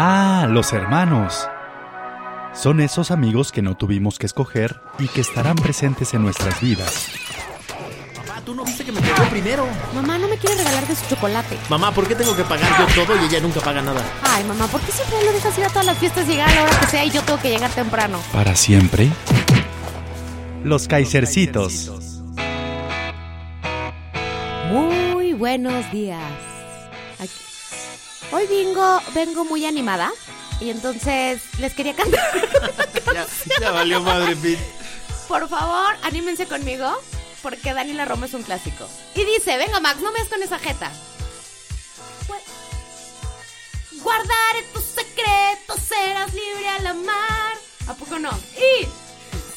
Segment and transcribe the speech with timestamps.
[0.00, 1.48] Ah, los hermanos.
[2.54, 7.08] Son esos amigos que no tuvimos que escoger y que estarán presentes en nuestras vidas.
[8.16, 9.66] Mamá, tú no viste que me pegó primero.
[9.96, 11.58] Mamá no me quiere regalar de su chocolate.
[11.68, 14.00] Mamá, ¿por qué tengo que pagar yo todo y ella nunca paga nada?
[14.22, 16.54] Ay, mamá, ¿por qué siempre lo dejas ir a todas las fiestas y llegar a
[16.54, 18.20] la hora que sea y yo tengo que llegar temprano?
[18.32, 19.08] Para siempre.
[20.62, 21.90] Los Kaisercitos.
[24.70, 26.22] Muy buenos días.
[27.18, 27.32] Aquí-
[28.30, 30.10] Hoy vengo, vengo muy animada
[30.60, 32.20] y entonces les quería cantar.
[33.14, 33.26] Ya,
[33.60, 34.62] ya valió madre, Pete.
[35.28, 37.00] Por favor, anímense conmigo
[37.42, 38.86] porque Daniela Romo es un clásico.
[39.14, 40.92] Y dice, venga Max, no me des con esa jeta.
[42.28, 47.56] Gu- Guardaré tus secretos, serás libre al amar.
[47.88, 48.28] ¿A poco no?
[48.58, 48.86] Y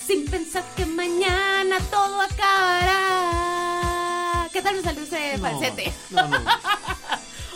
[0.08, 3.28] sin pensar que mañana todo acabará.
[4.53, 5.91] ¿Qué tal me salió ese falsete?
[6.11, 6.38] No, no.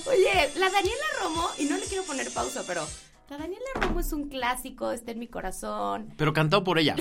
[0.08, 2.88] Oye, la Daniela Romo, y no le quiero poner pausa, pero
[3.30, 6.14] la Daniela Romo es un clásico, está en mi corazón.
[6.16, 6.96] Pero cantado por ella.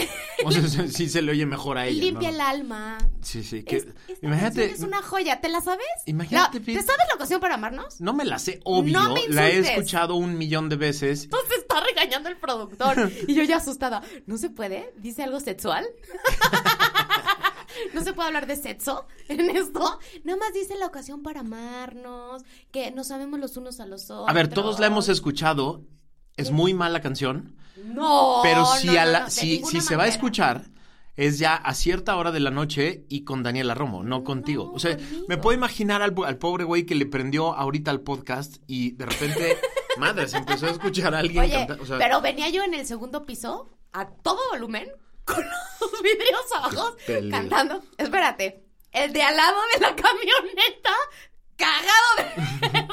[0.44, 2.00] O sea, sí- se le oye mejor a ella.
[2.02, 2.34] Limpia ¿no?
[2.36, 2.98] el alma.
[3.20, 3.62] Sí, sí.
[3.62, 3.86] Que, Es-
[4.22, 4.69] imagínate.
[4.69, 5.86] canción es una joya, ¿te la sabes?
[6.06, 6.80] Imagínate, Pete.
[6.80, 8.00] ¿Te sabes la ocasión para amarnos?
[8.00, 8.98] No me la sé, obvio.
[8.98, 11.25] No me la he escuchado un millón de veces.
[11.25, 13.10] Entonces está regañando el productor.
[13.28, 14.02] Y yo ya asustada.
[14.27, 14.92] ¿No se puede?
[14.97, 15.86] ¿Dice algo sexual?
[17.92, 19.98] ¿No se puede hablar de sexo en esto?
[20.25, 24.28] Nada más dice la ocasión para amarnos, que nos amemos los unos a los otros.
[24.28, 25.82] A ver, todos la hemos escuchado.
[26.37, 27.54] Es muy mala canción.
[27.84, 28.41] No.
[28.43, 30.65] Pero si, no, a no, la- no, si, si se va a escuchar,
[31.16, 34.72] es ya a cierta hora de la noche y con Daniela Romo, no contigo.
[34.75, 35.26] O sea, conmigo.
[35.28, 39.06] me puedo imaginar al, al pobre güey que le prendió ahorita al podcast y de
[39.06, 39.59] repente,
[39.99, 41.81] madre, se empezó a escuchar a alguien Oye, cantar.
[41.81, 44.88] O sea, pero venía yo en el segundo piso a todo volumen
[45.25, 45.45] con
[45.81, 46.97] los vidrios abajo
[47.31, 47.83] cantando.
[47.99, 50.93] Espérate, el de al lado de la camioneta
[51.57, 52.17] cagado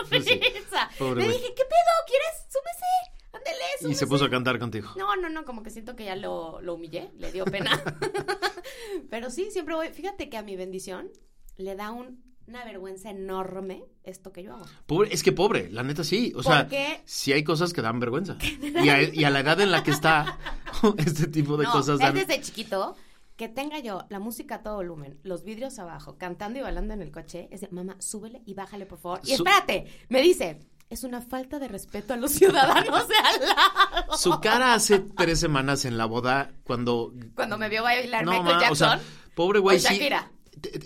[0.09, 0.89] de risa.
[0.99, 1.93] Le dije, ¿qué pedo?
[2.07, 2.45] ¿Quieres?
[2.47, 3.21] Súbese.
[3.33, 3.99] Ándele, y súbese.
[3.99, 4.91] se puso a cantar contigo.
[4.97, 7.81] No, no, no, como que siento que ya lo, lo humillé, le dio pena.
[9.09, 9.89] Pero sí, siempre voy.
[9.89, 11.11] Fíjate que a mi bendición
[11.57, 14.65] le da un- una vergüenza enorme esto que yo hago.
[14.85, 16.33] Pobre, es que pobre, la neta sí.
[16.35, 18.37] O sea, Porque- sí hay cosas que dan vergüenza.
[18.83, 20.37] Y a, y a la edad en la que está,
[20.97, 22.13] este tipo de no, cosas es dan...
[22.15, 22.95] desde chiquito
[23.37, 27.01] que tenga yo la música a todo volumen, los vidrios abajo, cantando y bailando en
[27.01, 29.19] el coche, es de, mamá, súbele y bájale, por favor.
[29.23, 30.59] Y espérate, me dice,
[30.91, 34.17] es una falta de respeto a los ciudadanos de al lado.
[34.17, 38.55] Su cara hace tres semanas en la boda cuando Cuando me vio bailar No, Michael
[38.55, 38.71] ma, Jackson.
[38.71, 39.01] o sea,
[39.33, 39.99] pobre güey, sí.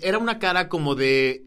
[0.00, 1.46] Era una cara como de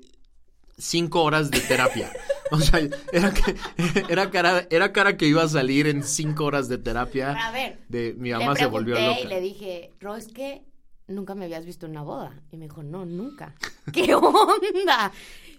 [0.80, 2.12] cinco horas de terapia.
[2.52, 2.80] O sea,
[3.14, 3.56] era, que-
[4.10, 7.34] era cara, era cara que iba a salir en cinco horas de terapia.
[7.34, 9.20] A ver, De mi le mamá se volvió loca.
[9.22, 10.64] y le dije, Ro, es que
[11.08, 12.42] nunca me habías visto en una boda.
[12.52, 13.54] Y me dijo, no, nunca.
[13.94, 15.12] ¿Qué onda?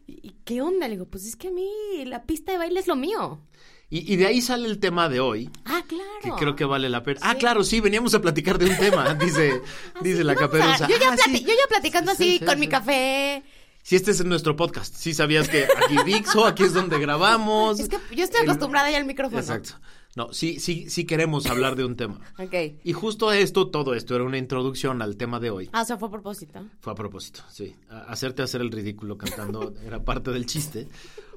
[0.08, 0.88] ¿Y qué onda?
[0.88, 1.70] Le digo, pues es que a mí
[2.06, 3.40] la pista de baile es lo mío.
[3.88, 6.04] Y, y de ahí sale el tema de hoy, Ah, claro.
[6.24, 7.20] que creo que vale la pena.
[7.22, 9.62] Ah, claro, sí, veníamos a platicar de un tema, dice,
[10.00, 10.88] dice la caperuza.
[10.88, 11.40] Yo ya, Ah, sí.
[11.40, 13.44] yo ya platicando Sí, así sí, con mi café.
[13.82, 17.80] Si este es nuestro podcast, sí sabías que aquí Dixo, aquí es donde grabamos.
[17.80, 19.40] Es que yo estoy El- acostumbrada ya al micrófono.
[19.40, 19.72] Exacto.
[20.16, 22.20] No, sí, sí, sí queremos hablar de un tema.
[22.38, 22.54] Ok.
[22.84, 25.70] Y justo esto, todo esto era una introducción al tema de hoy.
[25.72, 26.64] Ah, o sea, fue a propósito.
[26.80, 27.74] Fue a propósito, sí.
[27.88, 30.88] A- hacerte hacer el ridículo cantando era parte del chiste.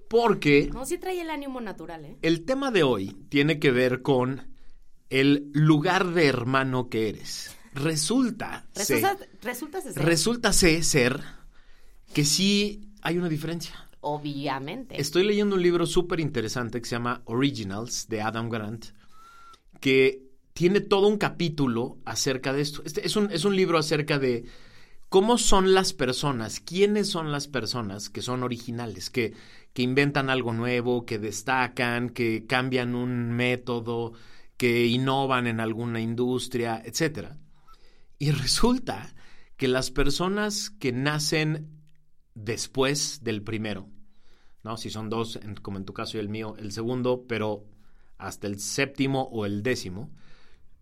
[0.07, 2.17] Porque No, sí trae el ánimo natural, ¿eh?
[2.21, 4.47] el tema de hoy tiene que ver con
[5.09, 7.55] el lugar de hermano que eres.
[7.73, 9.93] Resulta, Resulta, ser- resulta ser.
[9.96, 11.23] resulta ser
[12.13, 13.89] que sí hay una diferencia.
[14.01, 14.99] Obviamente.
[14.99, 18.87] Estoy leyendo un libro súper interesante que se llama Originals de Adam Grant,
[19.79, 20.23] que
[20.53, 22.83] tiene todo un capítulo acerca de esto.
[22.85, 24.45] Este es un, es un libro acerca de
[25.09, 29.33] cómo son las personas, quiénes son las personas que son originales, que,
[29.73, 34.13] que inventan algo nuevo, que destacan, que cambian un método,
[34.57, 37.29] que innovan en alguna industria, etc.
[38.19, 39.15] Y resulta
[39.55, 41.83] que las personas que nacen
[42.35, 43.88] después del primero,
[44.64, 44.78] ¿no?
[44.78, 47.66] Si son dos, en- como en tu caso y el mío, el segundo, pero
[48.18, 50.09] hasta el séptimo o el décimo,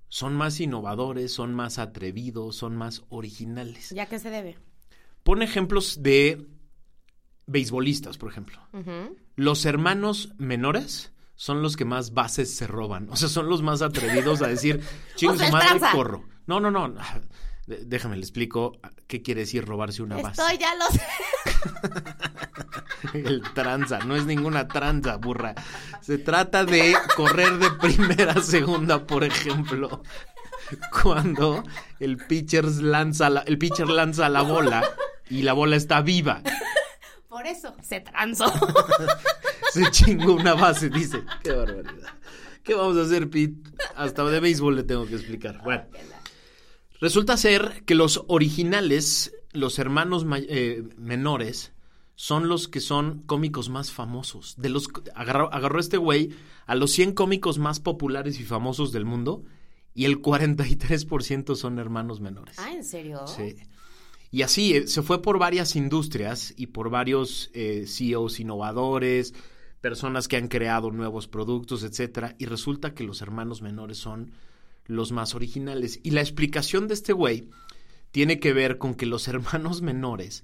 [0.09, 3.89] son más innovadores, son más atrevidos, son más originales.
[3.91, 4.57] ¿Ya qué se debe?
[5.23, 6.45] Pon ejemplos de
[7.47, 8.59] beisbolistas, por ejemplo.
[9.35, 13.09] Los hermanos menores son los que más bases se roban.
[13.09, 14.81] O sea, son los más atrevidos a decir,
[15.15, 16.23] chingo O sea, madre, corro.
[16.45, 16.93] No, no, no.
[17.85, 18.73] Déjame le explico
[19.07, 20.41] qué quiere decir robarse una base.
[20.41, 21.01] Estoy ya lo sé.
[23.13, 25.55] El tranza, no es ninguna tranza, burra.
[26.01, 30.03] Se trata de correr de primera a segunda, por ejemplo.
[31.01, 31.63] Cuando
[31.99, 34.83] el pitcher lanza la, el pitcher lanza la bola
[35.29, 36.41] y la bola está viva.
[37.27, 38.45] Por eso se transó.
[39.71, 41.23] Se chingó una base, dice.
[41.41, 42.09] Qué barbaridad.
[42.61, 43.55] ¿Qué vamos a hacer, Pete?
[43.95, 45.61] Hasta de béisbol le tengo que explicar.
[45.63, 45.85] Bueno,
[47.01, 51.73] resulta ser que los originales, los hermanos eh, menores,
[52.15, 54.55] son los que son cómicos más famosos.
[54.57, 56.29] De los agarró, agarró este güey
[56.67, 59.43] a los 100 cómicos más populares y famosos del mundo
[59.93, 62.57] y el 43% son hermanos menores.
[62.59, 63.25] ah, ¿en serio?
[63.27, 63.55] Sí.
[64.29, 69.33] Y así eh, se fue por varias industrias y por varios eh, CEOs innovadores,
[69.81, 72.35] personas que han creado nuevos productos, etcétera.
[72.37, 74.31] Y resulta que los hermanos menores son
[74.85, 75.99] los más originales.
[76.03, 77.49] Y la explicación de este güey
[78.11, 80.43] tiene que ver con que los hermanos menores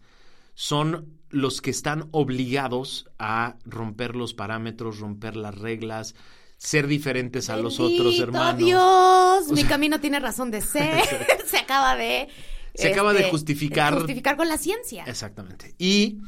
[0.54, 6.16] son los que están obligados a romper los parámetros, romper las reglas,
[6.58, 8.58] ser diferentes a los otros hermanos.
[8.58, 11.04] Dios, mi camino tiene razón de ser.
[11.46, 12.30] se acaba de.
[12.74, 13.94] Se acaba de este, justificar.
[13.96, 15.04] Justificar con la ciencia.
[15.06, 15.76] Exactamente.
[15.78, 16.20] Y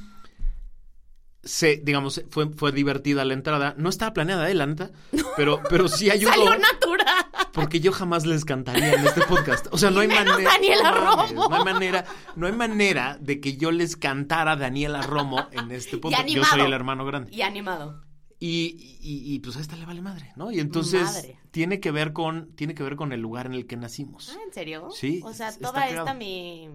[1.43, 3.75] se, digamos, fue, fue divertida la entrada.
[3.77, 4.91] No estaba planeada, ¿eh, la neta?
[5.35, 6.31] Pero, pero sí ayudó.
[6.31, 7.25] Salió natural.
[7.59, 9.67] Porque yo jamás les cantaría en este podcast.
[9.71, 10.51] O sea, no hay menos manera.
[10.51, 11.49] Daniela Romo.
[11.49, 15.71] No hay manera, no hay manera de que yo les cantara a Daniela Romo en
[15.71, 16.27] este podcast.
[16.27, 17.33] Yo soy el hermano grande.
[17.35, 18.01] Y animado.
[18.41, 20.49] Y, y, y, pues a esta le vale madre, ¿no?
[20.49, 21.37] Y entonces Madre.
[21.51, 24.29] tiene que ver con, tiene que ver con el lugar en el que nacimos.
[24.33, 24.87] Ah, ¿en serio?
[24.95, 26.69] Sí, O sea, toda esta mi.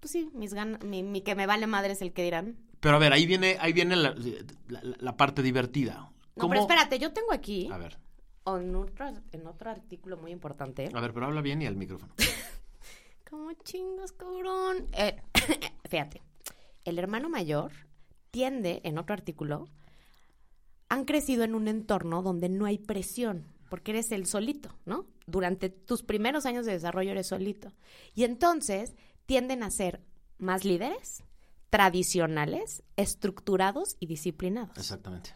[0.00, 0.84] Pues sí, mis ganas.
[0.84, 2.58] Mi, mi que me vale madre es el que dirán.
[2.80, 4.14] Pero a ver, ahí viene, ahí viene la,
[4.68, 6.10] la- la parte divertida.
[6.36, 7.68] No, pero espérate, yo tengo aquí.
[7.72, 7.98] A ver,
[8.56, 10.88] En otro, en otro artículo muy importante.
[10.92, 12.14] a ver, pero habla bien y al micrófono.
[13.28, 14.86] ¿Cómo chingas, cabrón?
[14.92, 15.20] Eh,
[15.88, 16.22] fíjate,
[16.84, 17.72] el hermano mayor
[18.30, 19.68] tiende, en otro artículo,
[20.88, 25.06] han crecido en un entorno donde no hay presión, porque eres el solito, ¿no?
[25.26, 27.72] Durante tus primeros años de desarrollo eres solito.
[28.14, 28.94] Y entonces
[29.26, 30.00] tienden a ser
[30.38, 31.22] más líderes,
[31.68, 34.76] tradicionales, estructurados y disciplinados.
[34.78, 35.34] Exactamente.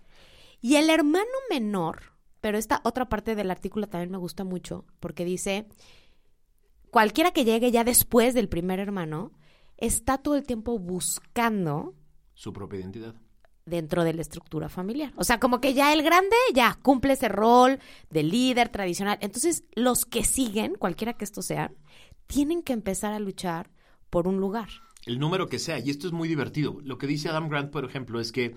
[0.63, 2.12] Y el hermano menor,
[2.43, 5.67] pero esta otra parte del artículo también me gusta mucho, porque dice,
[6.91, 9.33] cualquiera que llegue ya después del primer hermano,
[9.79, 11.95] está todo el tiempo buscando
[12.35, 13.15] Su propia identidad.
[13.65, 15.13] dentro de la estructura familiar.
[15.17, 17.79] O sea, como que ya el grande ya cumple ese rol
[18.11, 19.19] de líder tradicional.
[19.21, 21.77] Entonces, los que siguen, cualquiera que estos sean,
[22.27, 23.71] tienen que empezar a luchar
[24.11, 24.69] por un lugar.
[25.07, 25.79] El número que sea.
[25.79, 26.79] Y esto es muy divertido.
[26.83, 28.55] Lo que dice Adam Grant, por ejemplo, es que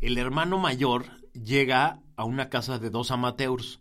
[0.00, 3.80] el hermano mayor llega a una casa de dos amateurs.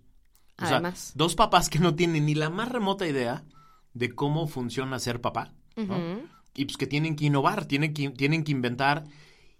[0.57, 1.13] O sea, Además.
[1.15, 3.43] dos papás que no tienen ni la más remota idea
[3.93, 5.53] de cómo funciona ser papá.
[6.55, 9.05] Y pues que tienen que innovar, tienen que, tienen que inventar.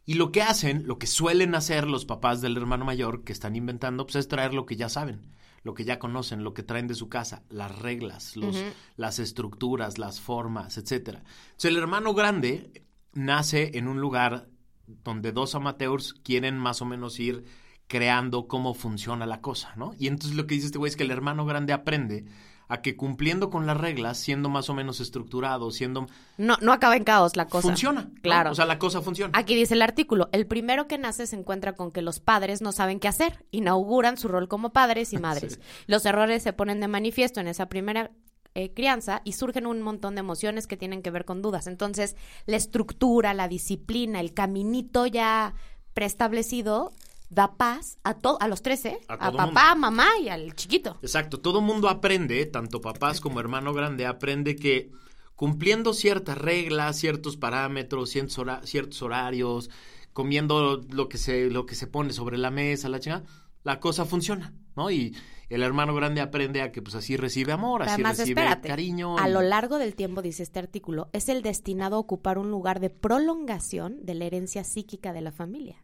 [0.06, 3.56] Y lo que hacen, lo que suelen hacer los papás del hermano mayor que están
[3.56, 5.32] inventando, pues es traer lo que ya saben,
[5.64, 8.62] lo que ya conocen, lo que traen de su casa, las reglas, los,
[8.98, 11.24] las estructuras, las formas, etcétera.
[11.46, 12.84] Entonces el hermano grande
[13.14, 14.50] nace en un lugar
[14.88, 17.46] donde dos amateurs quieren más o menos ir
[17.88, 19.94] creando cómo funciona la cosa, ¿no?
[19.98, 22.26] Y entonces lo que dice este güey es que el hermano grande aprende
[22.68, 26.08] a que cumpliendo con las reglas, siendo más o menos estructurado, siendo...
[26.38, 27.68] No, no acaba en caos la cosa.
[27.68, 28.10] Funciona.
[28.14, 28.22] ¿no?
[28.22, 28.52] Claro.
[28.52, 29.38] O sea, la cosa funciona.
[29.38, 32.72] Aquí dice el artículo, el primero que nace se encuentra con que los padres no
[32.72, 35.60] saben qué hacer, inauguran su rol como padres y madres.
[35.88, 38.12] Los errores se ponen de manifiesto en esa primera
[38.56, 41.68] eh, crianza y surgen un montón de emociones que tienen que ver con dudas.
[41.68, 45.54] Entonces, la estructura, la disciplina, el caminito ya
[45.94, 46.94] preestablecido
[47.34, 49.00] da paz a, to- a los tres, ¿eh?
[49.08, 50.98] A papá, mamá y al chiquito.
[51.02, 54.92] Exacto, todo mundo aprende, tanto papás como hermano grande, aprende que
[55.36, 59.70] cumpliendo ciertas reglas, ciertos parámetros, ciertos, hora- ciertos horarios,
[60.14, 63.24] comiendo lo que se lo que se pone sobre la mesa, la chingada,
[63.64, 64.92] la cosa funciona, ¿no?
[64.92, 65.16] Y
[65.50, 68.68] el hermano grande aprende a que pues así recibe amor, Pero así Además, recibe espérate,
[68.68, 69.18] cariño.
[69.18, 72.80] a lo largo del tiempo, dice este artículo, es el destinado a ocupar un lugar
[72.80, 75.84] de prolongación de la herencia psíquica de la familia.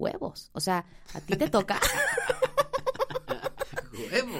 [0.00, 0.50] Huevos.
[0.54, 1.78] O sea, a ti te toca.
[3.92, 4.38] Huevo.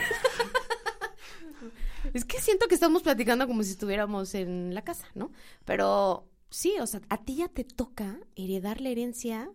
[2.15, 5.31] es que siento que estamos platicando como si estuviéramos en la casa, ¿no?
[5.65, 9.51] Pero sí, o sea, a ti ya te toca heredar la herencia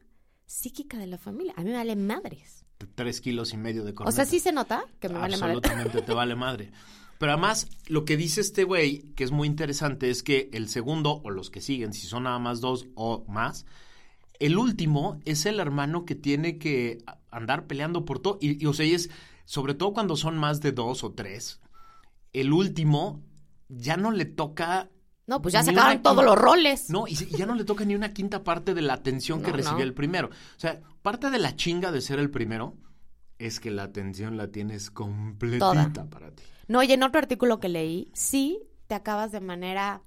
[0.46, 1.54] psíquica de la familia.
[1.58, 2.64] A mí me vale madres.
[2.94, 4.16] Tres kilos y medio de O corneta.
[4.16, 5.58] sea, sí se nota que me vale madres.
[5.58, 6.72] Absolutamente te vale madre.
[7.18, 11.22] Pero además, lo que dice este güey, que es muy interesante, es que el segundo,
[11.24, 13.66] o los que siguen, si son nada más dos o más,
[14.40, 16.98] el último es el hermano que tiene que
[17.30, 18.38] andar peleando por todo.
[18.42, 19.10] Y, y, o sea, y es,
[19.46, 21.62] sobre todo cuando son más de dos o tres,
[22.34, 23.22] el último
[23.70, 24.90] ya no le toca
[25.28, 26.90] No, pues ya Ni se acabaron una- todos los roles.
[26.90, 29.58] No, y, ya no le toca ni una quinta parte de la atención que No,
[29.72, 29.80] no.
[29.80, 30.28] el primero.
[30.28, 32.76] O sea, parte de la chinga de ser el primero
[33.40, 36.10] es que la atención la tienes completita Toda.
[36.10, 36.44] para ti.
[36.68, 40.04] No, y en otro artículo que leí, sí te acabas de manera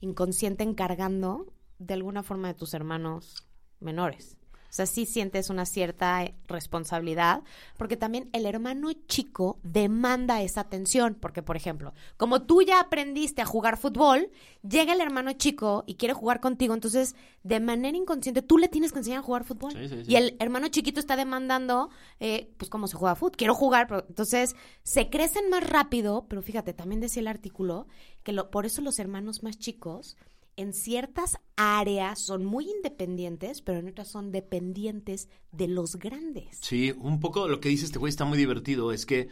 [0.00, 3.46] inconsciente encargando de alguna forma de tus hermanos
[3.82, 4.36] menores.
[4.72, 7.42] O sea, sí sientes una cierta eh, responsabilidad,
[7.76, 13.42] porque también el hermano chico demanda esa atención, porque por ejemplo, como tú ya aprendiste
[13.42, 14.30] a jugar fútbol,
[14.66, 18.92] llega el hermano chico y quiere jugar contigo, entonces de manera inconsciente tú le tienes
[18.92, 19.72] que enseñar a jugar fútbol.
[19.72, 20.10] Sí, sí, sí.
[20.10, 23.36] Y el hermano chiquito está demandando, eh, pues, cómo se juega fútbol.
[23.36, 27.88] Quiero jugar, pero entonces se crecen más rápido, pero fíjate, también decía el artículo
[28.22, 30.16] que lo, por eso los hermanos más chicos
[30.56, 36.58] en ciertas áreas son muy independientes, pero en otras son dependientes de los grandes.
[36.60, 38.92] Sí, un poco lo que dice este güey está muy divertido.
[38.92, 39.28] Es que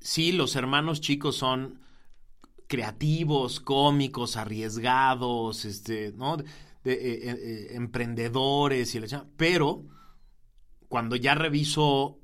[0.00, 1.80] sí, los hermanos chicos son
[2.66, 6.36] creativos, cómicos, arriesgados, este, ¿no?
[6.38, 6.44] De-
[6.84, 9.26] de, eh, eh, eh, emprendedores y la.
[9.36, 9.84] Pero
[10.88, 12.18] cuando ya reviso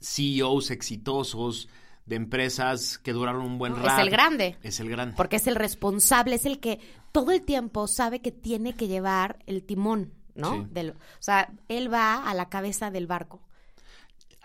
[0.00, 1.68] CEOs exitosos
[2.06, 3.88] de empresas que duraron un buen rato.
[4.00, 4.56] Es el grande.
[4.62, 5.14] Es el grande.
[5.16, 6.78] Porque es el responsable, es el que
[7.12, 10.52] todo el tiempo sabe que tiene que llevar el timón, ¿no?
[10.52, 10.66] Sí.
[10.70, 13.40] Del- o sea, él va a la cabeza del barco.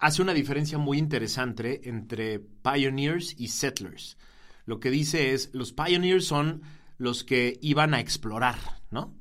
[0.01, 4.17] hace una diferencia muy interesante entre pioneers y settlers.
[4.65, 6.61] Lo que dice es, los pioneers son
[6.97, 8.55] los que iban a explorar,
[8.91, 9.13] ¿no?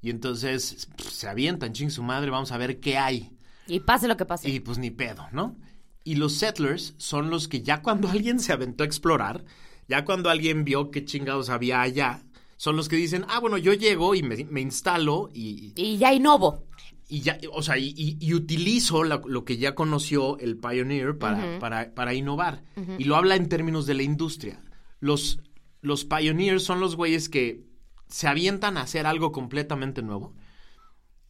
[0.00, 3.36] Y entonces se avientan, ching su madre, vamos a ver qué hay.
[3.66, 4.48] Y pase lo que pase.
[4.48, 5.56] Y pues ni pedo, ¿no?
[6.04, 9.44] Y los settlers son los que ya cuando alguien se aventó a explorar,
[9.88, 12.22] ya cuando alguien vio qué chingados había allá,
[12.56, 16.12] son los que dicen, ah, bueno, yo llego y me, me instalo y, Y ya
[16.14, 16.64] innovo.
[17.08, 21.18] y ya, o sea, y, y- y utilizo la- lo que ya conoció el pioneer
[21.18, 21.58] para,
[21.94, 22.62] para innovar.
[22.98, 24.62] Y lo habla en términos de la industria.
[25.00, 25.40] Los,
[25.80, 27.64] los pioneers son los güeyes que
[28.08, 30.32] se avientan a hacer algo completamente nuevo,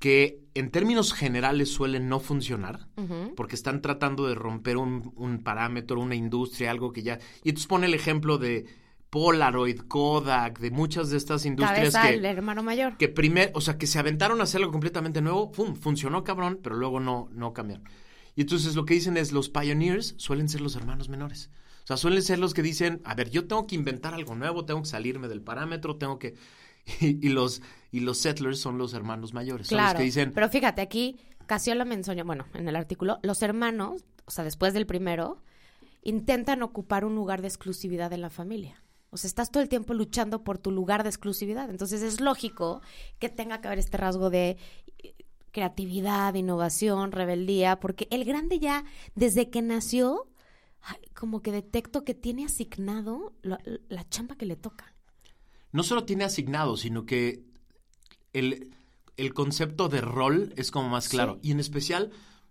[0.02, 2.88] que en términos generales suelen no funcionar,
[3.36, 7.20] porque están tratando de romper un, un parámetro, una industria, algo que ya...
[7.44, 8.66] Y entonces pone el ejemplo de
[9.10, 12.96] Polaroid, Kodak, de muchas de estas industrias que el hermano mayor.
[12.96, 15.76] que primer, o sea, que se aventaron a hacer algo completamente nuevo, ¡pum!
[15.76, 17.88] funcionó cabrón, pero luego no, no cambiaron.
[18.34, 21.48] Y entonces lo que dicen es, los pioneers suelen ser los hermanos menores.
[21.84, 24.64] O sea, suelen ser los que dicen, a ver, yo tengo que inventar algo nuevo,
[24.64, 26.34] tengo que salirme del parámetro, tengo que...
[27.00, 29.68] Y, y los, y los settlers son los hermanos mayores.
[29.68, 34.04] Son los que dicen, Pero fíjate, aquí Casiola menciona, bueno, en el artículo, los hermanos,
[34.24, 35.42] o sea, después del primero,
[36.02, 38.82] intentan ocupar un lugar de exclusividad en la familia.
[39.10, 41.68] O sea, estás todo el tiempo luchando por tu lugar de exclusividad.
[41.68, 42.80] Entonces es lógico
[43.18, 44.56] que tenga que haber este rasgo de
[44.98, 45.14] eh,
[45.50, 48.84] creatividad, innovación, rebeldía, porque el grande ya,
[49.14, 50.28] desde que nació,
[51.14, 54.91] como que detecto que tiene asignado la, la chamba que le toca.
[55.72, 57.42] No solo tiene asignado, sino que
[58.32, 58.74] el,
[59.16, 61.38] el concepto de rol es como más claro.
[61.42, 62.10] Y en especial,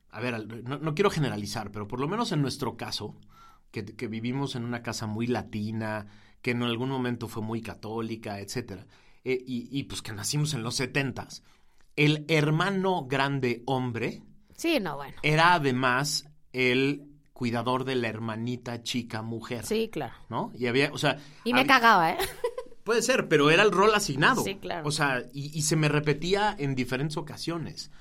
[0.09, 3.15] a ver, no, no quiero generalizar, pero por lo menos en nuestro caso,
[3.71, 6.07] que, que vivimos en una casa muy latina,
[6.41, 8.85] que en algún momento fue muy católica, etcétera,
[9.23, 11.43] eh, y, y pues que nacimos en los setentas,
[11.95, 14.23] el hermano grande hombre
[14.55, 15.15] Sí, no, bueno.
[15.23, 19.65] era además el cuidador de la hermanita chica mujer.
[19.65, 20.13] Sí, claro.
[20.29, 20.51] ¿No?
[20.55, 21.17] Y había, o sea.
[21.43, 22.17] Y me había- cagaba, ¿eh?
[22.83, 24.43] Puede ser, pero era el rol asignado.
[24.43, 24.87] Sí, claro.
[24.87, 27.91] O sea, y, y se me repetía en diferentes ocasiones.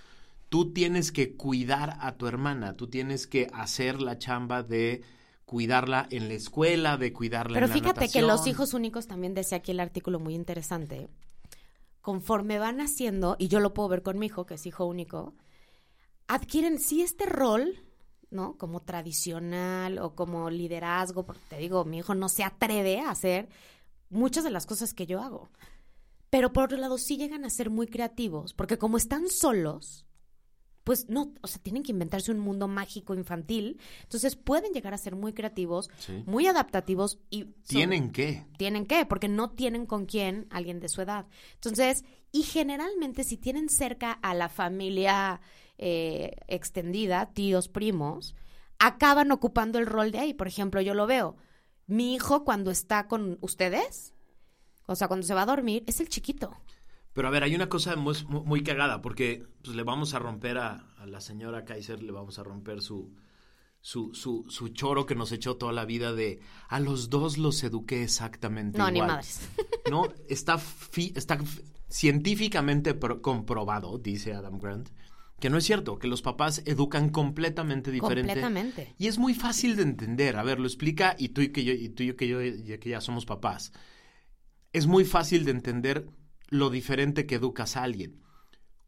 [0.49, 5.03] Tú tienes que cuidar a tu hermana, tú tienes que hacer la chamba de
[5.51, 9.35] cuidarla en la escuela, de cuidarla Pero en la fíjate que los hijos únicos también
[9.35, 11.09] decía aquí el artículo muy interesante.
[12.03, 15.35] Conforme van haciendo, y yo lo puedo ver con mi hijo, que es hijo único,
[16.29, 17.83] adquieren sí este rol,
[18.31, 18.57] ¿no?
[18.59, 23.49] Como tradicional o como liderazgo, porque te digo, mi hijo no se atreve a hacer
[24.11, 25.51] muchas de las cosas que yo hago.
[26.29, 30.05] Pero por otro lado, sí llegan a ser muy creativos, porque como están solos,
[30.85, 33.79] pues no, o sea, tienen que inventarse un mundo mágico infantil.
[34.03, 36.23] Entonces pueden llegar a ser muy creativos, Sí.
[36.27, 38.47] muy adaptativos y son- ¿Tienen que?
[38.59, 41.27] tienen que, porque no tienen con quién alguien de su edad.
[41.55, 45.41] Entonces, y generalmente si tienen cerca a la familia
[45.83, 48.35] eh, extendida, tíos, primos,
[48.79, 50.35] acaban ocupando el rol de ahí.
[50.35, 51.37] Por ejemplo, yo lo veo.
[51.91, 54.15] Mi hijo cuando está con ustedes,
[54.87, 56.57] o sea, cuando se va a dormir, es el chiquito.
[57.13, 60.59] Pero a ver, hay una cosa muy, muy cagada, porque pues, le vamos a romper
[60.59, 63.17] a, a la señora Kaiser, le vamos a romper su,
[63.81, 67.63] su, su, su choro que nos echó toda la vida de a los dos los
[67.65, 69.09] eduqué exactamente No, ni igual.
[69.11, 69.41] madres.
[69.91, 71.37] No, está, fi- está
[71.89, 74.89] científicamente pro- comprobado, dice Adam Grant,
[75.41, 78.29] que no es cierto, que los papás educan completamente diferente.
[78.35, 78.95] Completamente.
[78.99, 80.37] Y es muy fácil de entender.
[80.37, 82.79] A ver, lo explica y tú y que yo, y tú y que yo ya
[82.79, 83.73] que ya somos papás.
[84.73, 86.07] Es muy fácil de entender
[86.49, 88.21] lo diferente que educas a alguien.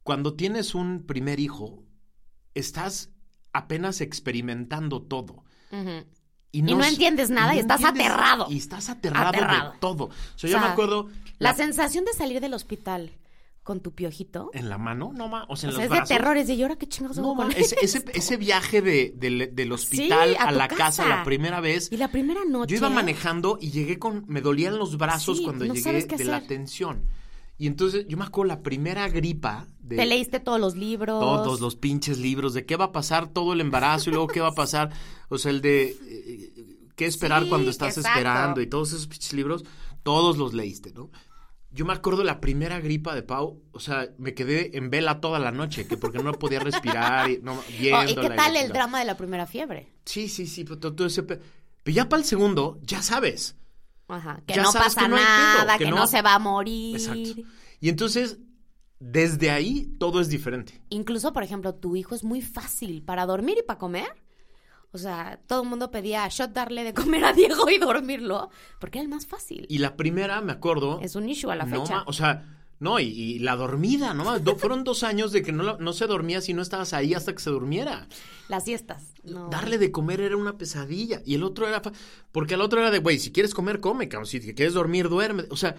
[0.05, 1.85] Cuando tienes un primer hijo,
[2.55, 3.11] estás
[3.53, 5.45] apenas experimentando todo.
[6.51, 8.47] Y Y no entiendes nada y estás aterrado.
[8.51, 9.73] Y estás aterrado, Aterrado.
[9.73, 10.05] de todo.
[10.07, 13.11] O sea, O yo me acuerdo La la- sensación de salir del hospital
[13.63, 14.51] con tu piojito.
[14.55, 16.09] en la mano, no ma, o sea, O en sea, los es de brazos.
[16.09, 19.55] terror, es de llora que chingados No, ma, ese, ese, esto?" ese viaje de, del-
[19.55, 20.79] del hospital Sí, a la casa.
[21.05, 21.09] casa.
[21.09, 21.89] la primera vez.
[21.93, 22.73] Y la primera noche.
[22.73, 24.25] Yo iba manejando y llegué con.
[24.27, 27.05] Me dolían los brazos Sí, cuando no llegué qué de la tensión.
[27.59, 29.95] Y entonces yo me acuerdo la primera gripa de.
[29.97, 31.21] Te leíste todos los libros.
[31.21, 34.41] Todos los pinches libros de qué va a pasar todo el embarazo y luego qué
[34.41, 34.91] va a pasar.
[35.29, 35.97] O sea, el de.
[36.05, 36.53] eh,
[36.97, 38.19] qué esperar Sí, cuando estás exacto.
[38.19, 39.65] esperando y todos esos pinches libros.
[40.03, 41.11] Todos los leíste, ¿no?
[41.75, 45.39] Yo me acuerdo la primera gripa de Pau, o sea, me quedé en vela toda
[45.39, 47.53] la noche, que porque no podía respirar y no,
[47.95, 49.89] Oh, ¿Y qué tal el drama de la primera fiebre?
[50.05, 51.41] Sí, sí, sí, pero todo ese pe-
[51.83, 53.57] Pero ya para el segundo, ya sabes.
[54.09, 54.43] Ajá.
[54.47, 56.07] Que Ya no pasa que no hay pedo, nada, que que, no- no...
[56.07, 56.97] se va a morir.
[56.97, 57.41] Exacto.
[57.81, 58.39] Y entonces,
[59.01, 60.81] desde ahí, todo es diferente.
[60.91, 64.23] Incluso, por ejemplo, tu hijo es muy fácil para dormir y para comer.
[64.93, 68.51] O sea, todo el mundo pedía a Shot darle de comer a Diego y dormirlo,
[68.79, 69.67] porque era el más fácil.
[69.69, 71.01] Y la primera, me acuerdo...
[71.01, 71.97] Es un issue a la no, fecha.
[71.97, 72.47] ma- o sea,
[72.79, 74.39] no, y, y la dormida, ¿no?
[74.39, 77.33] Do- fueron dos años de que no, no se dormía si no estabas ahí hasta
[77.33, 78.07] que se durmiera.
[78.49, 79.15] Las siestas.
[79.23, 79.49] No.
[79.49, 81.23] Darle de comer era una pesadilla.
[81.25, 81.81] Y el otro era...
[81.81, 81.93] fa-
[82.31, 84.27] Porque el otro era de, güey, si quieres comer, come, cabrón.
[84.27, 85.45] Si quieres dormir, duerme.
[85.51, 85.75] O sea...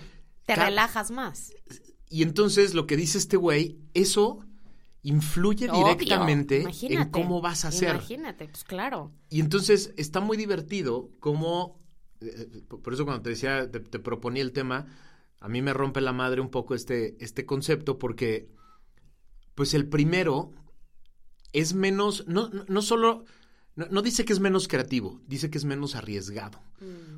[0.45, 1.53] Te relajas más.
[2.09, 4.39] Y entonces lo que dice este güey, eso
[5.03, 7.95] influye Obvio, directamente en cómo vas a hacer.
[7.95, 9.11] Imagínate, pues claro.
[9.29, 11.79] Y entonces está muy divertido cómo,
[12.21, 14.87] eh, por por eso cuando te decía, te, te proponía el tema,
[15.39, 18.49] a mí me rompe la madre un poco este, este concepto porque,
[19.55, 20.53] pues el primero
[21.51, 23.25] es menos, no, no, no solo,
[23.75, 26.61] no, no dice que es menos creativo, dice que es menos arriesgado.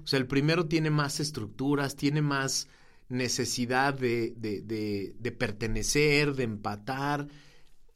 [0.04, 2.68] O sea, el primero tiene más estructuras, tiene más
[3.10, 7.28] necesidad de, de, de, de pertenecer, de empatar.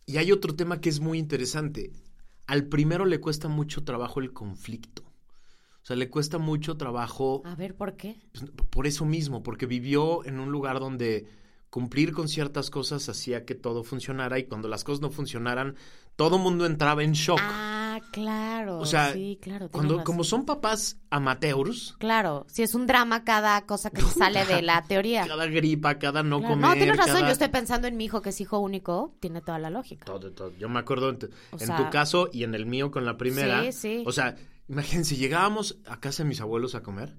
[0.10, 1.91] Y hay otro tema que es muy interesante.
[2.48, 5.04] Al primero le cuesta mucho trabajo el conflicto.
[5.04, 8.15] O sea, le cuesta mucho trabajo A ver, ¿por qué?
[8.32, 11.28] pues, por eso mismo, porque vivió en un lugar donde
[11.69, 15.76] cumplir con ciertas cosas hacía que todo funcionara y cuando las cosas no funcionaran,
[16.15, 17.39] todo mundo entraba en shock.
[17.39, 17.78] Ah,
[18.12, 18.79] claro.
[18.79, 19.69] o sea, sí, claro.
[19.71, 24.62] cuando, como son papás amateurs, Claro, si es un drama cada cosa que sale de
[24.62, 25.27] la teoría.
[25.27, 26.53] cada gripa, cada no Claro.
[26.55, 26.69] comer.
[26.69, 27.15] no, tienes razón.
[27.15, 29.15] cada- Yo estoy pensando en mi hijo que es hijo único.
[29.19, 30.05] Tiene toda la lógica.
[30.05, 30.51] Todo, todo.
[30.59, 31.19] Yo me acuerdo en,
[31.53, 33.62] en sea- tu caso y en el mío con la primera.
[33.63, 34.03] Sí, sí.
[34.05, 34.35] O sea,
[34.67, 37.15] imagínense, llegábamos a casa de mis abuelos a comer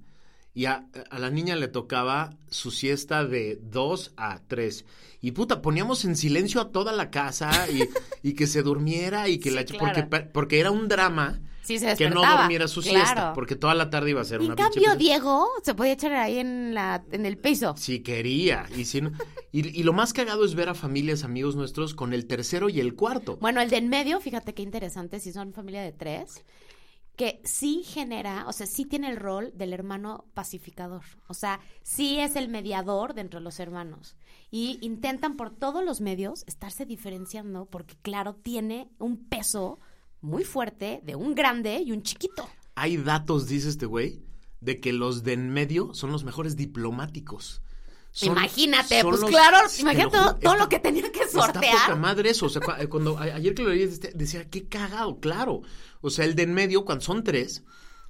[0.55, 4.85] y a, a la niña le tocaba su siesta de 2 a 3.
[5.23, 7.83] Y puta, poníamos en silencio a toda la casa y,
[8.29, 9.65] y que se durmiera y que Sí, la...
[9.65, 10.09] claro.
[10.09, 12.99] Porque, porque era un drama Sí, se que no durmiera su claro.
[12.99, 16.13] siesta, porque toda la tarde iba a ser una en cambio, Diego se podía echar
[16.15, 17.75] ahí en, la, en el piso.
[17.77, 18.67] Si quería.
[18.77, 19.13] Y, si no-
[19.53, 22.81] y, y lo más cagado es ver a familias, amigos nuestros, con el tercero y
[22.81, 23.37] el cuarto.
[23.41, 26.43] Bueno, el de en medio, fíjate qué interesante, si son familia de tres,
[27.21, 31.03] que sí genera, o sea, sí tiene el rol del hermano pacificador.
[31.29, 34.17] O sea, sí es el mediador de entre los hermanos.
[34.51, 39.81] Y intentan por todos los medios estarse diferenciando porque, claro, tiene un peso
[40.23, 42.49] muy fuerte de un grande y un chiquito.
[42.75, 44.23] Hay datos, dice este güey,
[44.63, 47.61] de que los de en medio son los mejores diplomáticos.
[48.13, 51.21] Son- imagínate, son pues los- claro, te imagínate lo todo, está- lo que tenía que
[51.21, 51.97] Está poca sortear.
[51.99, 52.47] madre eso.
[52.47, 55.63] O sea, eh, cuando a- ayer que lo leí este, decía, qué cagado, claro.
[56.01, 57.63] O sea, el de en medio, cuando son tres,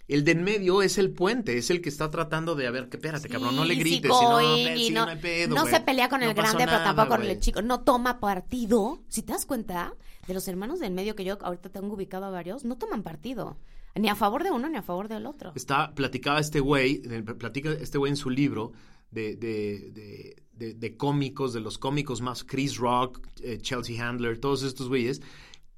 [0.08, 2.88] el de en medio es el puente, es el que está tratando de, a ver,
[2.88, 5.80] que espérate, cabrón, no le Sí, grites, no, y sí, no, no pedo, no se
[5.80, 7.60] pelea con el grande, pero nada, tampoco con el chico.
[7.62, 9.00] No toma partido.
[9.08, 9.94] Si te das cuenta,
[10.26, 13.56] de los hermanos del medio que yo ahorita tengo ubicado a varios, no toman partido.
[13.96, 15.52] Ni a favor de uno ni a favor del otro.
[15.56, 17.00] Está, platicaba este güey,
[17.38, 18.72] platica este güey en su libro
[19.10, 24.38] de, de, de, de- de cómicos, de los cómicos más, Chris Rock, eh, Chelsea Handler,
[24.38, 25.20] todos estos güeyes,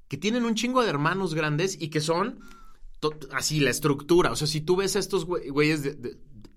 [0.07, 2.39] que tienen un chingo de hermanos grandes y que son
[3.31, 4.31] así la estructura.
[4.31, 5.97] O sea, si tú ves a estos güey- güeyes,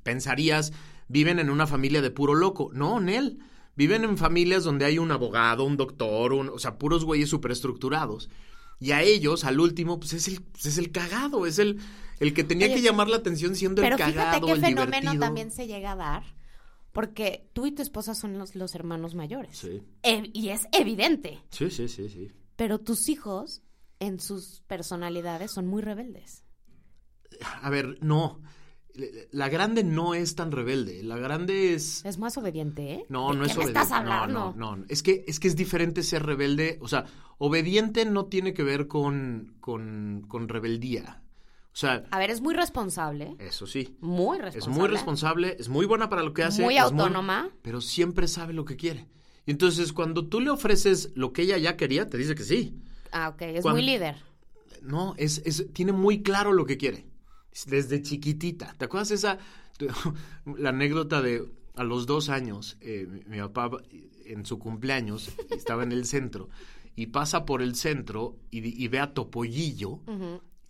[0.03, 0.73] pensarías,
[1.09, 2.71] viven en una familia de puro loco.
[2.73, 3.39] No, Nel.
[3.75, 8.31] Viven en familias donde hay un abogado, un doctor, un, o sea, puros güeyes superestructurados.
[8.81, 11.79] Y a ellos, al último, pues es el, pues es el cagado, es el,
[12.21, 14.61] el que tenía Oye, que llamar la atención siendo Pero el fíjate cagado, qué el
[14.61, 15.21] fenómeno divertido.
[15.21, 16.23] también se llega a dar,
[16.97, 19.59] porque tú y tu esposa son los, los hermanos mayores.
[19.59, 19.83] Sí.
[20.03, 21.39] E- y es evidente.
[21.51, 22.33] Sí, sí, sí, sí.
[22.57, 23.63] Pero tus hijos
[24.01, 26.43] en sus personalidades son muy rebeldes.
[27.61, 28.41] A ver, no.
[29.31, 31.03] La grande no es tan rebelde.
[31.03, 32.03] La grande es.
[32.07, 33.05] Es más obediente, ¿eh?
[33.11, 33.79] No, ¿De no qué es obediente.
[33.81, 34.33] estás hablando?
[34.33, 34.85] No, no, no.
[34.89, 36.79] Es que, es que es diferente ser rebelde.
[36.81, 37.05] O sea,
[37.37, 41.23] obediente no tiene que ver con, con, con rebeldía.
[41.77, 43.37] O sea, A ver, es muy responsable.
[43.39, 43.99] eso sí.
[44.01, 44.79] Muy Es responsable.
[44.81, 46.63] muy responsable, es muy buena para lo que hace.
[46.63, 47.51] Muy es autónoma.
[47.61, 49.09] pero siempre sabe lo que quiere.
[49.45, 52.81] Y entonces, cuando tú le ofreces lo que ella ya quería, te dice que sí.
[53.13, 53.43] Ah, ok.
[53.43, 54.17] Es Cuando- muy líder.
[54.81, 57.07] No, es, es, tiene muy claro lo que quiere.
[57.67, 58.75] Desde chiquitita.
[58.79, 59.37] ¿Te acuerdas esa,
[60.59, 63.71] la anécdota de a los dos años, eh, mi, mi papá
[64.25, 66.49] en su cumpleaños estaba en el centro
[66.95, 70.01] y pasa por el centro y, ve a Topollillo,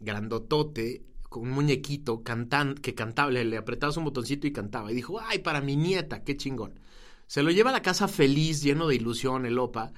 [0.01, 4.93] grandotote, con un muñequito cantan, que cantaba, le, le apretabas un botoncito y cantaba.
[4.93, 6.81] Y dijo, ay, para mi nieta, qué chingón.
[7.27, 9.93] Se lo lleva a la casa feliz, lleno de ilusión, el opa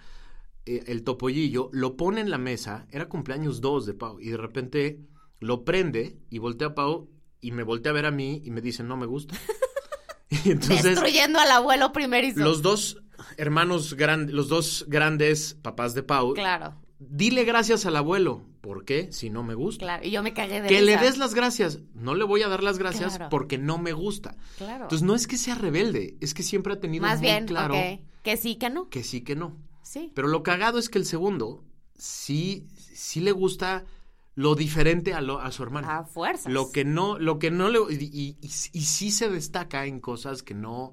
[0.69, 4.37] eh, el topollillo, lo pone en la mesa, era cumpleaños 2 de Pau, y de
[4.37, 5.01] repente
[5.41, 7.09] lo prende y voltea a Pau
[7.41, 9.35] y me voltea a ver a mí y me dice, no me gusta.
[10.29, 12.41] y entonces Destruyendo al abuelo primerizo.
[12.41, 13.03] los dos
[13.39, 18.45] hermanos grandes, los dos grandes papás de Pau, Claro, dile gracias al abuelo.
[18.69, 19.11] ¿Por qué?
[19.13, 19.87] Si no me gusta.
[19.87, 20.07] claro.
[20.07, 21.79] Y yo me cagué de Que le des las gracias.
[21.95, 23.31] No le voy a dar las gracias Claro.
[23.31, 24.37] porque no me gusta.
[24.59, 24.85] Claro.
[24.85, 27.75] Entonces no es que sea rebelde, es que siempre ha tenido Más muy bien, claro.
[28.23, 28.91] Que sí, que no.
[28.91, 29.57] que sí, que no.
[29.83, 30.13] Sí.
[30.15, 31.65] Pero lo cagado es que el segundo
[31.97, 33.87] sí, sí le gusta
[34.35, 35.89] lo diferente a, lo- a su hermano.
[35.91, 36.53] A fuerzas.
[36.53, 39.99] Lo que no, lo que no le y, y- y- y sí se destaca en
[39.99, 40.93] cosas que no,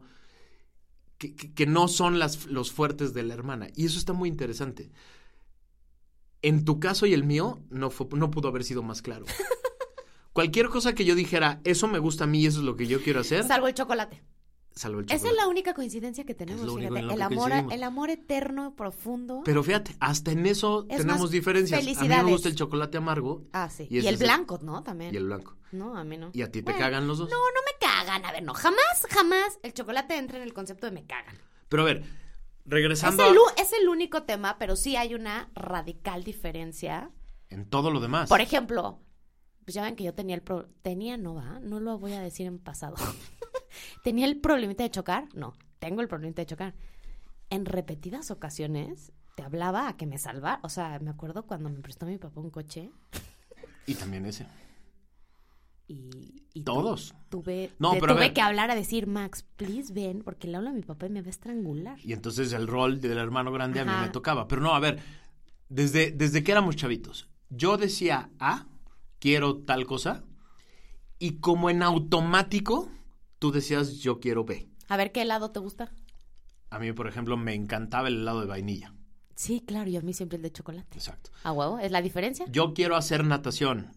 [1.17, 3.67] que, que- que no son las, los fuertes de la hermana.
[3.75, 4.91] Y eso está muy interesante.
[6.47, 9.25] En tu caso y el mío, no, fue- no pudo haber sido más claro.
[10.34, 13.01] Cualquier cosa que yo dijera, eso me gusta a mí, eso es lo que yo
[13.01, 14.21] quiero hacer, Salvo el chocolate.
[14.73, 15.36] salvo el Esa chocolate.
[15.38, 16.99] es la única coincidencia que tenemos, fíjate.
[16.99, 17.73] El amor, coincidimos.
[17.73, 19.41] el amor eterno, profundo.
[19.45, 21.79] Pero fíjate, hasta en eso Es tenemos diferencias.
[21.79, 22.29] A mí me felicidades.
[22.29, 23.88] gusta el chocolate amargo ah, sí.
[23.89, 24.84] y el blanco, ¿no?
[24.84, 25.13] También.
[25.13, 25.55] y el blanco.
[25.71, 26.31] No, a mí no.
[26.34, 27.29] ¿Y a ti te cagan los dos?
[27.29, 28.25] No, no me cagan.
[28.25, 28.53] A ver, no.
[28.53, 31.38] Jamás, jamás el chocolate entra en el concepto de me cagan.
[31.69, 32.03] Pero a ver,
[32.65, 37.12] Es regresando el, a- es el único tema, pero sí hay una radical diferencia.
[37.49, 38.28] en todo lo demás.
[38.30, 38.99] Por ejemplo,
[39.63, 42.21] pues ya ven que yo tenía el pro- tenía no va, no lo voy a
[42.21, 42.95] decir en pasado.
[44.04, 46.73] tenía el problemita de chocar, no, tengo el problemita de chocar.
[47.49, 51.80] En repetidas ocasiones te hablaba a que me salvara, o sea, me acuerdo cuando me
[51.82, 52.89] prestó mi papá un coche
[53.86, 54.47] Y también ese.
[55.88, 57.13] Y, y tu- Todos.
[57.30, 60.58] tuve No, te pero a tuve que hablar a decir, "Max, please ven, porque le
[60.58, 63.52] hablo a mi papá y me va a estrangular." Y entonces el rol del hermano
[63.52, 64.48] grande a mí me tocaba.
[64.48, 65.00] Pero no, a ver,
[65.69, 68.65] desde, desde que éramos chavitos, yo decía A,
[69.19, 70.24] quiero tal cosa,
[71.19, 72.89] y como en automático,
[73.39, 74.67] tú decías yo quiero B.
[74.88, 75.91] A ver qué helado te gusta.
[76.69, 78.93] A mí, por ejemplo, me encantaba el helado de vainilla.
[79.36, 80.98] Sí, claro, y a mí siempre el de chocolate.
[80.98, 81.30] Exacto.
[81.43, 81.80] ¿A huevo?
[81.80, 82.45] ¿Es la diferencia?
[82.50, 83.91] Yo quiero hacer natación.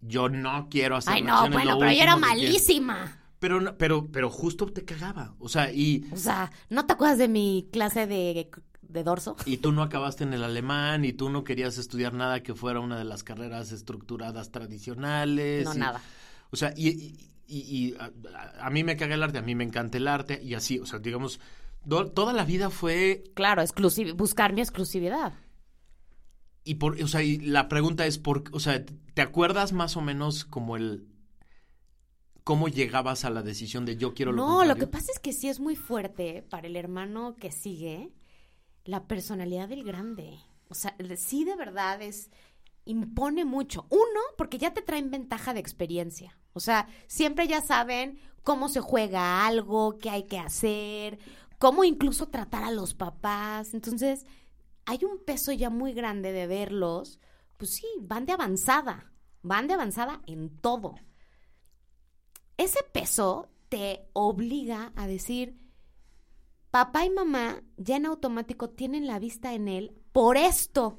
[0.00, 3.18] Yo no quiero hacer Ay, no, bueno, pero yo era malísima.
[3.38, 5.34] Pero, no- pero, pero justo te cagaba.
[5.38, 8.50] O sea, y, O sea, ¿no te acuerdas de mi clase de,
[8.82, 9.36] de dorso?
[9.46, 12.80] y tú no acabaste en el alemán y tú no querías estudiar nada que fuera
[12.80, 15.64] una de las carreras estructuradas tradicionales.
[15.64, 16.00] No, y- nada.
[16.50, 17.94] O sea, y, y-
[18.60, 20.86] a, mí me caga el arte, a mí me encanta el arte y así, o
[20.86, 21.40] sea, digamos,
[21.84, 25.32] do- toda la vida fue Claro, exclusiv buscar mi exclusividad.
[26.64, 30.00] Y por, o sea, y la pregunta es por, o sea, ¿te acuerdas más o
[30.00, 31.06] menos como el
[32.44, 35.32] cómo llegabas a la decisión de yo quiero lo No, lo que pasa es que
[35.32, 38.12] sí es muy fuerte para el hermano que sigue
[38.84, 40.38] la personalidad del grande.
[40.68, 42.30] O sea, sí de verdad es
[42.84, 43.86] impone mucho.
[43.90, 46.38] Uno, porque ya te traen ventaja de experiencia.
[46.52, 51.18] O sea, siempre ya saben cómo se juega algo, qué hay que hacer,
[51.58, 53.74] cómo incluso tratar a los papás.
[53.74, 54.26] Entonces,
[54.90, 57.18] hay un peso ya muy grande de verlos.
[57.56, 59.12] Pues sí, van de avanzada.
[59.42, 60.94] Van de avanzada en todo
[62.60, 65.56] ese peso te obliga a decir,
[66.70, 70.98] papá y mamá ya en automático tienen la vista en él por esto.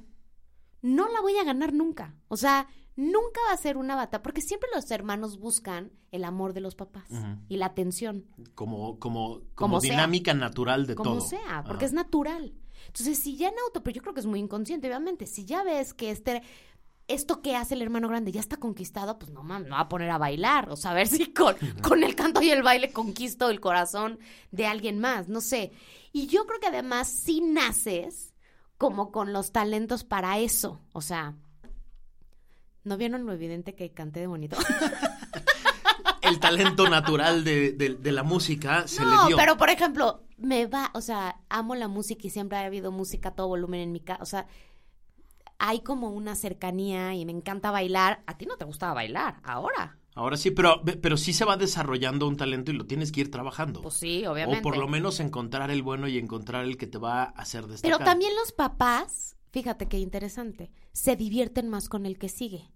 [0.81, 2.15] No la voy a ganar nunca.
[2.29, 6.53] O sea, nunca va a ser una bata, porque siempre los hermanos buscan el amor
[6.53, 7.05] de los papás
[7.47, 8.25] y la atención,
[8.55, 9.91] como como como, Como sea.
[9.91, 11.21] dinámica natural de como todo.
[11.21, 12.55] sea, porque es natural.
[12.87, 15.63] Entonces, si ya en auto, pero yo creo que es muy inconsciente, obviamente, si ya
[15.63, 16.41] ves que este
[17.07, 19.89] esto que hace el hermano grande ya está conquistado, pues no mames, me va a
[19.89, 22.93] poner a bailar, o sea, a ver si con, con el canto y el baile
[22.93, 24.17] conquisto el corazón
[24.51, 25.73] de alguien más, no sé.
[26.13, 28.33] Y yo creo que además sí naces
[28.77, 31.35] como con los talentos para eso, o sea,
[32.85, 34.55] ¿no vieron lo evidente que canté de bonito?
[36.21, 39.37] el talento natural de, de- de la música se no, le dio.
[39.37, 43.29] pero por ejemplo, me va, o sea, amo la música y siempre ha habido música
[43.29, 44.47] a todo volumen en mi casa, o sea,
[45.61, 48.23] hay como una cercanía y me encanta bailar.
[48.25, 49.99] A ti no te gustaba bailar, ahora.
[50.15, 53.31] Ahora sí, pero, pero sí se va desarrollando un talento y lo tienes que ir
[53.31, 53.81] trabajando.
[53.81, 54.59] Pues sí, obviamente.
[54.59, 57.67] O por lo menos encontrar el bueno y encontrar el que te va a hacer
[57.67, 57.97] destacar.
[57.99, 62.71] Pero también los papás, fíjate qué interesante, se divierten más con el que sigue.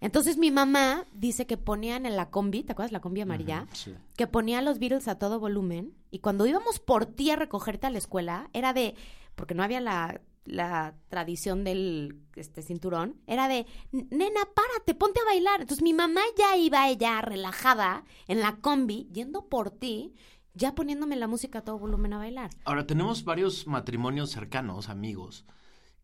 [0.00, 3.66] Entonces mi mamá dice que ponían en la combi, ¿te acuerdas la combi amarilla?
[3.72, 3.94] Sí.
[4.16, 7.90] Que ponía los Beatles a todo volumen y cuando íbamos por ti a recogerte a
[7.90, 8.94] la escuela, era de,
[9.34, 15.24] porque no había la, la tradición del este, cinturón, era de, nena, párate, ponte a
[15.24, 15.62] bailar.
[15.62, 20.14] Entonces mi mamá ya iba ella relajada en la combi, yendo por ti,
[20.54, 22.50] ya poniéndome la música a todo volumen a bailar.
[22.64, 25.44] Ahora, tenemos varios matrimonios cercanos, amigos,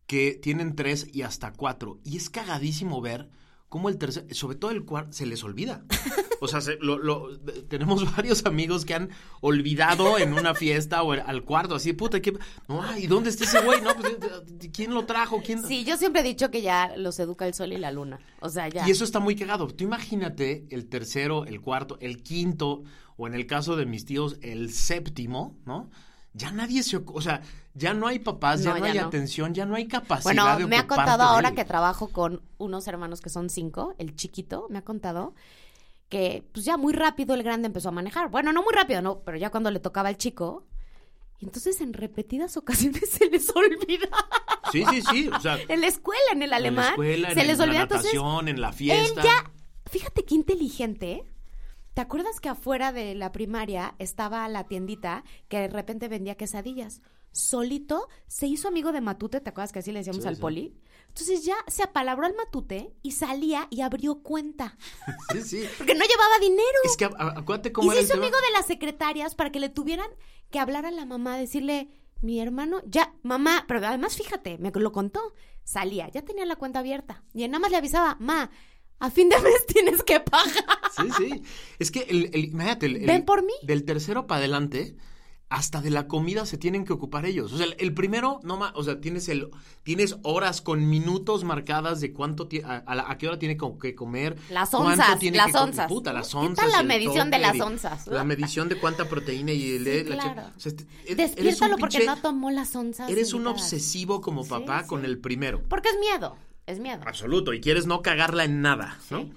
[0.05, 1.99] que tienen tres y hasta cuatro.
[2.03, 3.29] Y es cagadísimo ver
[3.73, 5.83] cómo el tercer, sobre todo el cuarto, se les olvida.
[6.41, 9.09] O sea, se- lo- lo- tenemos varios amigos que han
[9.41, 12.33] olvidado en una fiesta o al cuarto, así, puta, ¿qué?
[12.67, 13.81] No, ay, ¿dónde está ese güey?
[13.81, 14.15] No, pues,
[14.71, 15.41] ¿quién lo trajo?
[15.43, 15.63] ¿Quién?
[15.65, 18.19] Sí, yo siempre he dicho que ya los educa el sol y la luna.
[18.41, 18.87] O sea, ya.
[18.87, 19.65] Y eso está muy cagado.
[19.69, 22.83] Tú imagínate el tercero, el cuarto, el quinto,
[23.17, 25.89] o en el caso de mis tíos, el séptimo, ¿no?
[26.35, 26.97] Ya nadie se...
[27.03, 27.41] O sea,
[27.75, 29.07] ya no hay papás, ya No, ya hay no.
[29.07, 32.87] atención, ya no hay capacidad Bueno, de me ha contado ahora que trabajo con unos
[32.87, 35.33] hermanos que son cinco, el chiquito me ha contado
[36.09, 38.29] que pues ya muy rápido el grande empezó a manejar.
[38.29, 40.67] Bueno, no muy rápido, no, pero ya cuando le tocaba al chico,
[41.39, 44.07] y entonces en repetidas ocasiones se les olvida.
[44.71, 45.27] Sí, sí, sí.
[45.29, 47.63] O sea, en la escuela, en el alemán, en la escuela, se en, les la
[47.63, 47.81] olvida.
[47.81, 49.23] Entonces, en la él fiesta.
[49.23, 49.51] ya,
[49.89, 51.23] fíjate qué inteligente.
[51.93, 57.01] ¿Te acuerdas que afuera de la primaria estaba la tiendita que de repente vendía quesadillas?
[57.31, 60.41] Solito se hizo amigo de Matute, ¿te acuerdas que así le decíamos Sí, al sí.
[60.41, 60.75] poli?
[61.07, 64.77] Entonces ya se apalabró al Matute y salía y abrió cuenta.
[65.33, 65.63] Sí, sí.
[65.77, 66.79] Porque no llevaba dinero.
[66.85, 68.25] Es que acuérdate y cómo se era el hizo tema.
[68.25, 70.09] amigo de las secretarias para que le tuvieran
[70.51, 71.89] que hablar a la mamá, decirle,
[72.21, 76.79] mi hermano, ya, mamá, pero además fíjate, me lo contó, salía, ya tenía la cuenta
[76.79, 77.23] abierta.
[77.33, 78.51] Y nada más le avisaba, ma,
[78.99, 80.63] a fin de mes tienes que pagar.
[80.95, 81.41] Sí, sí.
[81.79, 83.53] Es que, el, el- imagínate, el, el- Ven por mí.
[83.63, 84.95] del tercero para adelante,
[85.49, 87.53] hasta de la comida se tienen que ocupar ellos.
[87.53, 89.49] O sea, el, primero, no ma- o sea, tienes el,
[89.83, 94.35] tienes horas con minutos marcadas de cuánto, a, a a qué hora tiene que comer.
[94.49, 95.87] Las cuánto onzas, tiene las que onzas.
[95.87, 96.55] Puta, las ¿Qué onzas.
[96.65, 98.07] tal la medición de las onzas?
[98.07, 99.83] La medición de cuánta proteína y el...
[99.85, 100.41] Sí, la claro.
[100.55, 103.09] o sea, este- eres un Despiértalo porque pinche- no tomó las onzas.
[103.11, 105.05] Eres un obsesivo como Sí, papá con sí.
[105.05, 105.61] el primero.
[105.69, 107.01] Porque es miedo, es miedo.
[107.05, 109.21] Absoluto, y quieres no cagarla en nada, ¿no?
[109.23, 109.33] Sí.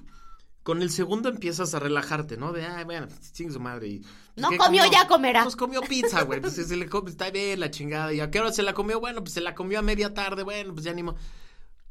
[0.62, 2.52] Con el segundo empiezas a relajarte, ¿no?
[2.52, 3.86] De, ay, bueno, chingue su madre.
[3.86, 5.44] Y, pues, No ¿qué comió, ya comerá.
[5.44, 6.40] Pues comió pizza, güey.
[6.40, 8.12] Pues se le come, está bien la chingada.
[8.12, 8.98] ¿Y a qué hora se la comió?
[8.98, 10.42] Bueno, pues se la comió a media tarde.
[10.42, 11.14] Bueno, pues ya ni mo-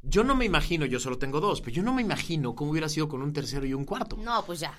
[0.01, 2.89] Yo no me imagino, yo solo tengo dos, pero yo no me imagino cómo hubiera
[2.89, 4.17] sido con un tercero y un cuarto.
[4.17, 4.73] No, pues ya.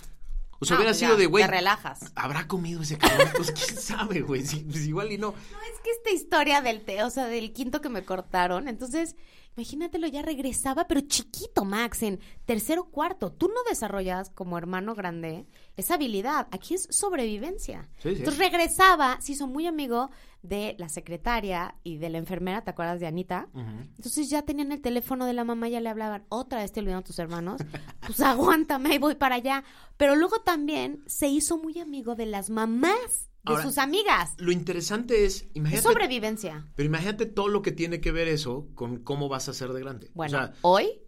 [0.60, 2.12] O sea, No, hubiera pues sido ya, de, güey, Te relajas.
[2.14, 3.28] ¿habrá comido ese cabrón?
[3.36, 4.42] Pues quién sabe, güey.
[4.42, 5.32] Pues igual y no.
[5.32, 9.16] No, es que esta historia del té, o sea, del quinto que me cortaron, entonces,
[9.56, 13.32] imagínatelo, ya regresaba, pero chiquito, Max, en tercero cuarto.
[13.32, 16.48] Tú no desarrollas como hermano grande esa habilidad.
[16.50, 17.88] Aquí es sobrevivencia.
[17.98, 18.16] Sí, sí.
[18.18, 20.10] Entonces regresaba, se hizo muy amigo
[20.42, 23.48] de la secretaria y de la enfermera, ¿te acuerdas de Anita?
[23.54, 27.02] Entonces ya tenían el teléfono de la mamá, ya le hablaban, otra vez te olvidaron
[27.02, 27.60] tus hermanos,
[28.06, 29.64] pues aguántame, ahí voy para allá.
[29.96, 34.34] Pero luego también se hizo muy amigo de las mamás de Ahora, sus amigas.
[34.38, 36.66] Lo interesante es, Es imagínate, sobrevivencia.
[36.74, 39.80] pero imagínate todo lo que tiene que ver eso con cómo vas a ser de
[39.80, 40.10] grande.
[40.14, 41.02] Bueno, o sea, hoy,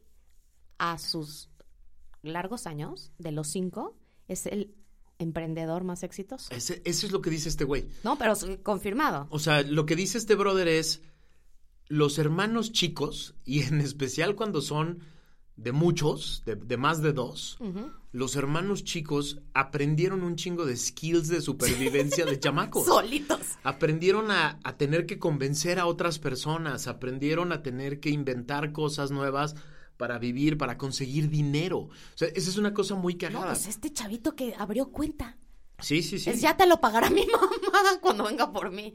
[0.79, 1.51] a sus
[2.23, 3.97] largos años, de los cinco,
[4.29, 4.75] es el
[5.19, 6.55] emprendedor más exitoso.
[6.55, 7.89] ese- eso es lo que dice este güey.
[8.05, 9.27] No, pero confirmado.
[9.31, 11.03] O sea, lo que dice este brother es
[11.89, 15.01] los hermanos chicos, y en especial cuando son
[15.57, 17.59] de muchos, de, de más de dos,
[18.13, 22.87] los hermanos chicos aprendieron un chingo de skills de supervivencia de chamacos.
[22.87, 23.41] Solitos.
[23.65, 29.11] Aprendieron a, a tener que convencer a otras personas, aprendieron a tener que inventar cosas
[29.11, 29.57] nuevas
[29.99, 31.79] para vivir, para conseguir dinero.
[31.81, 33.47] O sea, esa es una cosa muy No, cagada.
[33.49, 35.37] pues este chavito que abrió cuenta.
[35.81, 36.31] sí, sí, sí.
[36.31, 37.25] Es ya te lo pagará mi
[37.73, 38.95] mamá cuando venga por mí.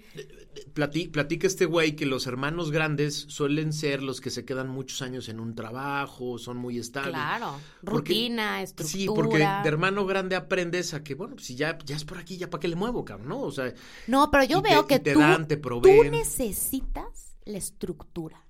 [0.73, 5.01] Plati- platica este güey que los hermanos grandes suelen ser los que se quedan muchos
[5.01, 7.13] años en un trabajo, son muy estables.
[7.13, 7.57] Claro.
[7.83, 8.99] Porque- Rutina, estructura.
[9.01, 12.17] Sí, porque de hermano grande aprendes a que, bueno, pues si ya, ya es por
[12.17, 13.39] aquí, ya para qué le muevo, cabrón, ¿no?
[13.41, 13.73] O sea,
[14.07, 18.42] No, pero yo te- veo y que te tú, dan, te tú necesitas la estructura.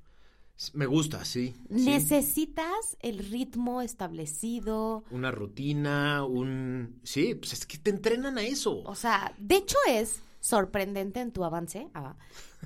[0.73, 1.53] Me gusta, sí.
[1.69, 1.85] sí.
[1.85, 5.03] Necesitas el ritmo establecido.
[5.11, 6.99] Una rutina, un...
[7.03, 8.81] Sí, pues es que te entrenan a eso.
[8.83, 12.15] O sea, de hecho es sorprendente en tu avance ah,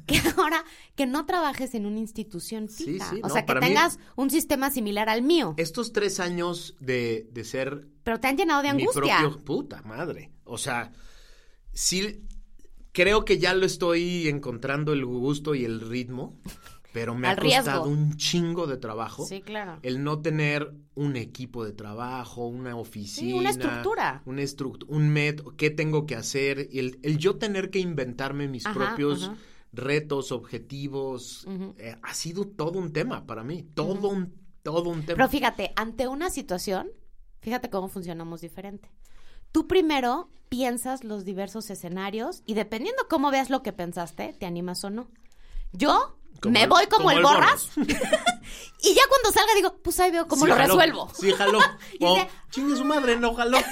[0.07, 0.63] que ahora
[0.95, 3.09] que no trabajes en una institución fija.
[3.11, 5.53] sí, o no, sea, que mí- tengas un sistema similar al mío.
[5.57, 9.17] Estos tres años de, de ser Pero te han llenado de mi angustia.
[9.19, 9.43] propio...
[9.43, 10.31] Puta madre.
[10.43, 10.91] O sea,
[11.71, 12.23] sí,
[12.93, 16.33] creo que ya lo estoy encontrando el gusto y el ritmo,
[16.97, 17.57] pero me ha riesgo.
[17.63, 19.23] costado un chingo de trabajo.
[19.23, 19.77] Sí, claro.
[19.83, 23.35] El no tener un equipo de trabajo, una oficina.
[23.37, 24.23] una estructura.
[24.25, 24.41] Una
[24.87, 26.67] un método, qué tengo que hacer.
[26.71, 29.37] y El, el yo tener que inventarme mis Ajá, propios ajá.
[29.73, 31.45] retos, objetivos,
[31.77, 33.61] eh, ha sido todo un tema para mí.
[33.75, 34.33] Todo un,
[34.63, 35.17] todo un tema.
[35.17, 36.89] Pero fíjate, ante una situación,
[37.41, 38.89] fíjate cómo funcionamos diferente.
[39.51, 44.83] Tú primero piensas los diversos escenarios y dependiendo cómo veas lo que pensaste, te animas
[44.83, 45.11] o no.
[45.73, 49.99] Yo me el- voy como, como el el borras y ya cuando salga digo, pues
[49.99, 50.67] ahí veo cómo Sí, lo jaló.
[50.67, 51.11] resuelvo.
[51.19, 51.59] Sí, jaló.
[51.99, 53.57] Y O, dice- chingue su madre, no jaló.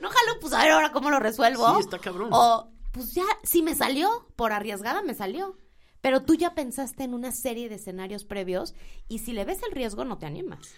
[0.00, 1.74] No jalo, pues a ver ahora cómo lo resuelvo.
[1.76, 2.28] Sí, está cabrón.
[2.32, 5.56] O pues ya, si me salió, por arriesgada me salió.
[6.00, 8.74] Pero tú ya pensaste en una serie de escenarios previos
[9.08, 10.74] y si le ves el riesgo no te animas.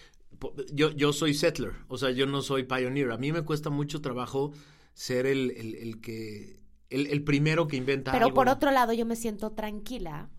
[0.71, 3.11] Yo, yo soy settler, o sea, yo no soy pioneer.
[3.11, 4.51] A mí me cuesta mucho trabajo
[4.93, 6.61] ser el, el- el que...
[6.89, 8.35] El, el primero que inventa Pero algo.
[8.35, 10.29] por otro lado, yo me siento tranquila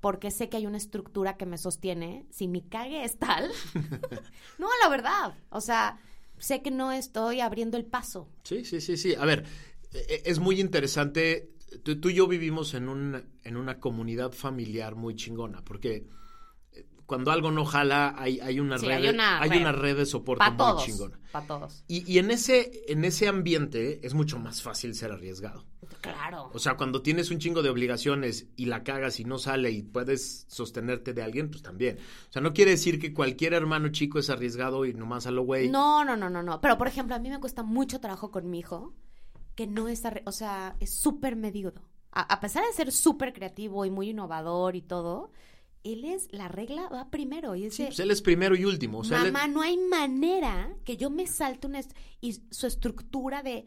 [0.00, 2.26] porque sé que hay una estructura que me sostiene.
[2.30, 3.50] Si mi cague es tal,
[4.58, 5.34] no, la verdad.
[5.50, 6.00] O sea,
[6.38, 8.28] sé que no estoy abriendo el paso.
[8.44, 9.14] Sí, sí, sí, sí.
[9.14, 9.44] A ver,
[9.92, 11.50] e- es muy interesante.
[11.82, 16.06] Tú, tú y yo vivimos en, un, en una comunidad familiar muy chingona, porque
[17.08, 19.60] cuando algo no jala, hay, hay una Sí, red, hay una hay red.
[19.62, 20.84] una red de soporte Para muy todos.
[20.84, 21.18] chingona.
[21.32, 21.82] Para todos.
[21.88, 25.64] Y, y en ese, en ese ambiente es mucho más fácil ser arriesgado.
[26.02, 26.50] Claro.
[26.52, 29.82] O sea, cuando tienes un chingo de obligaciones y la cagas y no sale y
[29.82, 31.96] puedes sostenerte de alguien, pues también.
[32.28, 35.44] O sea, no quiere decir que cualquier hermano chico es arriesgado y nomás a lo
[35.44, 35.70] güey.
[35.70, 36.60] No, no, no, no, no.
[36.60, 38.92] Pero, por ejemplo, a mí me cuesta mucho trabajo con mi hijo,
[39.54, 41.72] que no es, o sea, es súper medido.
[42.12, 45.32] A, a pesar de ser súper creativo y muy innovador y todo,
[45.84, 47.54] él es, la regla va primero.
[47.56, 48.98] Y Sí, dice, pues él es primero y último.
[48.98, 51.78] O sea, él- mamá, no hay manera que yo me salte una...
[51.80, 53.64] est- Y su estructura de,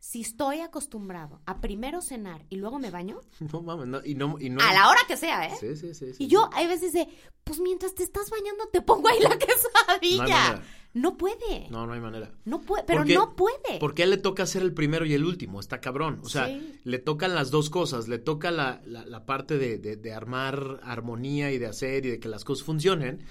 [0.00, 3.20] si estoy acostumbrado a primero cenar y luego me baño,
[3.52, 4.60] No mames, no, y no, y no.
[4.62, 5.56] a la hora que sea, ¿eh?
[5.58, 6.14] Sí, sí, sí.
[6.14, 7.08] sí, Y yo, hay veces de,
[7.44, 10.62] pues mientras te estás bañando te pongo ahí la quesadilla.
[10.94, 11.68] No, puede.
[11.70, 12.32] No, no hay manera.
[12.44, 13.78] No puede, pero Porque- no puede.
[13.78, 16.20] Porque a él le toca ser el primero y el último, está cabrón.
[16.24, 16.80] O sea, Sí.
[16.82, 18.08] le tocan las dos cosas.
[18.08, 22.10] Le toca la, la, la parte de, de- de armar armonía y de hacer y
[22.10, 23.22] de que las cosas funcionen.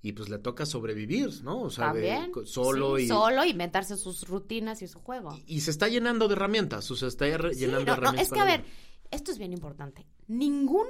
[0.00, 1.62] Y pues le toca sobrevivir, ¿no?
[1.62, 3.08] O sea, de- solo Sí, y...
[3.08, 5.36] Solo, inventarse sus rutinas y su juego.
[5.46, 8.26] Y se está llenando de herramientas, o sea, está Sí, llenando no, de no, herramientas.
[8.28, 8.64] es que a ver,
[9.10, 10.06] esto es bien importante.
[10.28, 10.86] Ningún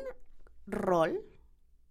[0.66, 1.20] rol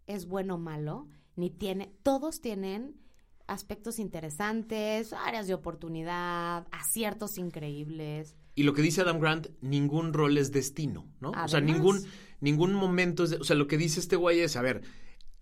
[0.05, 3.01] es bueno o malo, ni tiene, todos tienen
[3.47, 8.35] aspectos interesantes, áreas de oportunidad, aciertos increíbles.
[8.55, 11.31] Y lo que dice Adam Grant, ningún rol es destino, ¿no?
[11.31, 12.03] o sea, ningún,
[12.41, 13.31] ningún momento es...
[13.31, 14.81] de- o sea, lo que dice este güey es, a ver,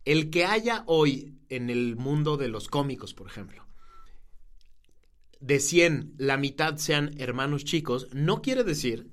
[0.05, 3.65] el que haya hoy en el mundo de los cómicos, por ejemplo,
[5.39, 9.11] de 100, la mitad sean hermanos chicos, no quiere decir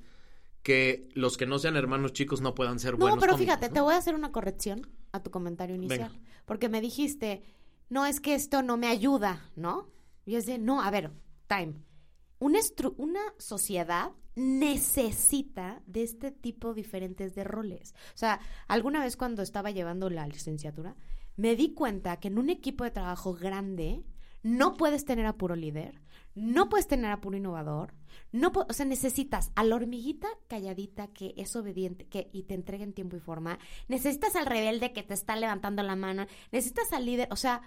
[0.62, 3.68] que los que no sean hermanos chicos no puedan ser No, buenos pero cómicos, fíjate,
[3.68, 3.74] ¿no?
[3.74, 6.12] te voy a hacer una corrección a tu comentario inicial.
[6.46, 7.42] Porque me dijiste,
[7.88, 9.90] no es que esto no me ayuda, ¿no?
[10.24, 11.10] Y es de, no, a ver,
[11.48, 11.74] time.
[12.38, 12.60] Una,
[12.96, 17.94] una sociedad necesita de este tipo diferentes de roles.
[18.14, 20.96] O sea, alguna vez cuando estaba llevando la licenciatura,
[21.36, 24.04] me di cuenta que en un equipo de trabajo grande
[24.42, 26.00] no puedes tener a puro líder,
[26.34, 27.94] no puedes tener a puro innovador,
[28.32, 32.84] no o sea, necesitas a la hormiguita calladita que es obediente que, y te entrega
[32.84, 37.06] en tiempo y forma, necesitas al rebelde que te está levantando la mano, necesitas al
[37.06, 37.62] líder, o sea,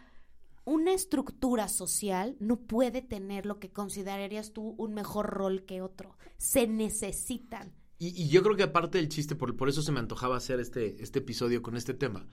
[0.65, 6.17] una estructura social no puede tener lo que considerarías tú un mejor rol que otro.
[6.37, 7.73] Se necesitan.
[7.97, 10.59] Y, y yo creo que aparte del chiste, por, por eso se me antojaba hacer
[10.59, 12.27] este, este episodio con este tema,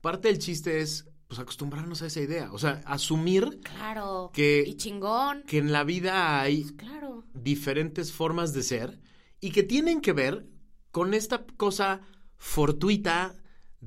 [0.00, 4.30] parte del chiste es pues acostumbrarnos a esa idea, o sea, asumir Claro.
[4.32, 5.42] Que- y chingón.
[5.46, 7.24] que en la vida hay Claro.
[7.34, 9.00] diferentes formas de ser
[9.40, 10.46] y que tienen que ver
[10.92, 12.02] con esta cosa
[12.36, 13.34] fortuita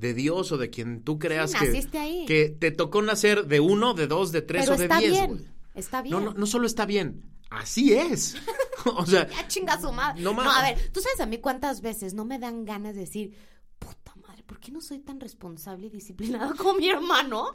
[0.00, 2.24] de Dios o de quien tú creas Sí, que, naciste ahí.
[2.26, 5.12] que te tocó nacer de uno, de dos, de tres Pero o de está diez.
[5.12, 5.46] bien.
[5.74, 6.12] Está bien.
[6.12, 8.36] No, no, no solo está bien, así es.
[8.86, 10.22] o sea, Ya chinga su madre.
[10.22, 13.02] No No, a ver, tú sabes a mí cuántas veces no me dan ganas de
[13.02, 13.34] decir,
[13.78, 17.54] puta madre, ¿por qué no soy tan responsable y disciplinada como mi hermano?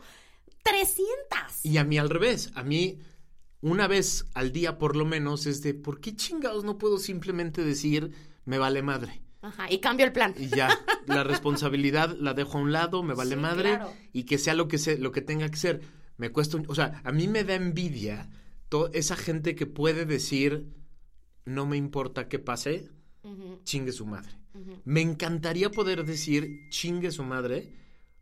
[0.64, 1.64] 300.
[1.66, 3.00] y a mí al revés, a mí
[3.62, 7.64] una vez al día por lo menos es de, ¿por qué chingados no puedo simplemente
[7.64, 8.12] decir,
[8.46, 9.22] me vale madre?
[9.46, 10.34] Ajá, y cambio el plan.
[10.38, 10.70] y ya
[11.08, 13.93] la responsabilidad la dejo a un lado, me vale Sí, madre claro.
[14.14, 15.82] y que sea lo que sea, lo que tenga que ser.
[16.18, 18.30] Me cuesta, un- o sea, a mí me da envidia
[18.70, 20.68] toda esa gente que puede decir
[21.46, 22.89] no me importa qué pase,
[23.64, 24.32] chingue su madre.
[24.86, 27.74] Me encantaría poder decir chingue su madre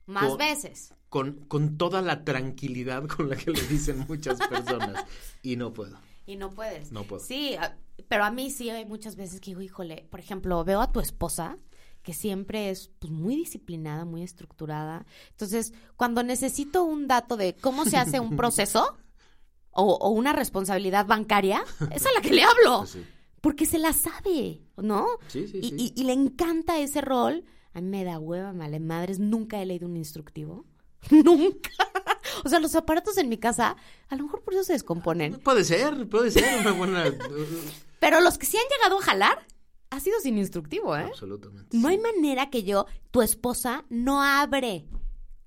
[0.07, 0.93] Más Con- veces.
[1.09, 5.05] con, con toda la tranquilidad con la que le dicen muchas personas
[5.43, 5.97] y no puedo.
[6.25, 6.91] Y no puedes.
[6.91, 7.21] No puedo.
[7.23, 10.81] Sí, a- pero a mí sí hay muchas veces que digo, híjole, por ejemplo, veo
[10.81, 11.57] a tu esposa
[12.01, 15.05] que siempre es pues, muy disciplinada, muy estructurada.
[15.31, 18.97] Entonces, cuando necesito un dato de cómo se hace un proceso
[19.71, 22.85] o, o una responsabilidad bancaria, es a la que le hablo.
[22.87, 23.03] Sí.
[23.41, 25.05] Porque se la sabe, ¿no?
[25.27, 25.75] Sí, sí, y, sí.
[25.77, 27.43] y- y le encanta ese rol.
[27.73, 29.19] A mí me da hueva, me madres.
[29.19, 30.65] Nunca he leído un instructivo.
[31.11, 31.69] Nunca.
[32.43, 33.75] O sea, los aparatos en mi casa,
[34.09, 35.39] a lo mejor por eso se descomponen.
[35.39, 37.05] Puede ser, puede ser una buena...
[37.99, 39.45] Pero los que sí han llegado a jalar,
[39.89, 41.03] ha sido sin instructivo, ¿eh?
[41.03, 41.77] Absolutamente.
[41.77, 44.85] No hay manera que yo, tu esposa, no abre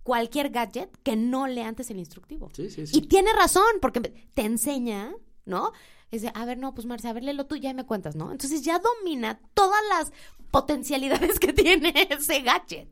[0.02, 2.48] cualquier gadget que no lea antes el instructivo.
[2.54, 2.96] Sí, sí, sí.
[2.96, 5.12] Y tiene razón, porque te enseña,
[5.44, 5.72] ¿no?
[6.12, 8.30] Es de, a ver, no, pues Marcia, a ver, léelo tú ya me cuentas, ¿no?
[8.30, 10.12] Entonces ya domina todas las
[10.52, 12.88] potencialidades que tiene ese gadget.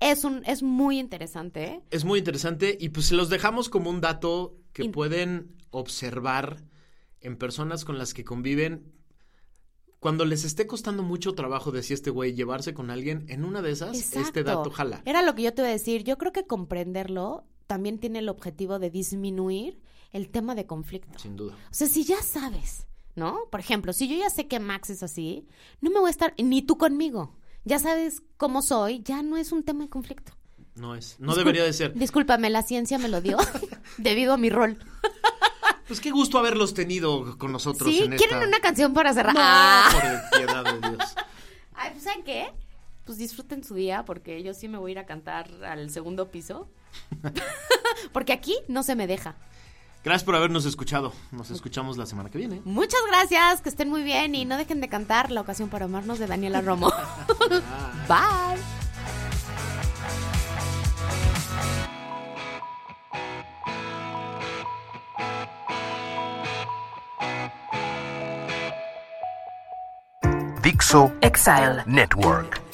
[0.00, 1.80] Es, un, es muy interesante, ¿eh?
[1.90, 6.64] Es muy interesante y pues se los dejamos como un dato que In- pueden observar
[7.20, 8.92] en personas con las que conviven.
[9.98, 13.72] Cuando les esté costando mucho trabajo, decía este güey, llevarse con alguien, en una de
[13.72, 15.02] esas, este dato jala.
[15.06, 16.04] Era lo que yo te iba a decir.
[16.04, 19.80] Yo creo que comprenderlo también tiene el objetivo de disminuir
[20.12, 21.18] el tema de conflicto.
[21.18, 21.54] Sin duda.
[21.54, 22.86] O sea, si ya sabes,
[23.16, 23.38] ¿no?
[23.50, 25.48] Por ejemplo, si yo ya sé que Max es así,
[25.80, 27.34] no me voy a estar, ni tú conmigo.
[27.66, 30.32] Ya sabes cómo soy, ya no es un tema de conflicto.
[30.76, 31.16] No es.
[31.18, 31.92] No Discul- debería de ser.
[31.94, 33.36] Discúlpame, la ciencia me lo dio
[33.98, 34.78] debido a mi rol.
[35.88, 38.02] Pues qué gusto haberlos tenido con nosotros ¿Sí?
[38.04, 38.48] en ¿Quieren esta...
[38.48, 39.34] una canción para cerrar?
[39.34, 39.88] No, Ah.
[39.92, 41.14] por piedad de Dios.
[41.74, 42.46] Ay, pues ¿saben qué?
[43.04, 46.30] Pues disfruten su día porque yo sí me voy a ir a cantar al segundo
[46.30, 46.68] piso.
[48.12, 49.36] porque aquí no se me deja.
[50.06, 51.12] Gracias por habernos escuchado.
[51.32, 52.62] Nos escuchamos la semana que viene.
[52.64, 56.20] Muchas gracias, que estén muy bien y no dejen de cantar La ocasión para amarnos
[56.20, 56.92] de Daniela Romo.
[58.08, 58.62] Bye.
[70.62, 71.82] Dixo Exile.
[71.84, 72.65] Network.